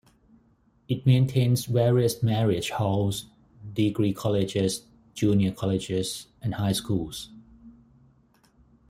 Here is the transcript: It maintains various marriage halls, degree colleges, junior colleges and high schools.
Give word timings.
It 0.87 1.05
maintains 1.05 1.65
various 1.67 2.23
marriage 2.23 2.71
halls, 2.71 3.27
degree 3.71 4.13
colleges, 4.15 4.81
junior 5.13 5.51
colleges 5.51 6.25
and 6.41 6.55
high 6.55 6.71
schools. 6.71 7.29